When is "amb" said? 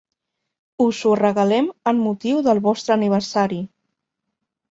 1.91-2.03